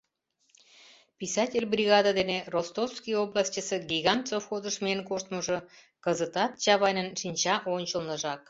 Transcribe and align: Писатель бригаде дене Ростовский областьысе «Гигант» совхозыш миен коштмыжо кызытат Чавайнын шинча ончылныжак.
Писатель 1.21 1.65
бригаде 1.73 2.11
дене 2.19 2.37
Ростовский 2.53 3.15
областьысе 3.25 3.77
«Гигант» 3.91 4.23
совхозыш 4.29 4.75
миен 4.83 5.01
коштмыжо 5.09 5.57
кызытат 6.03 6.51
Чавайнын 6.63 7.07
шинча 7.21 7.55
ончылныжак. 7.75 8.39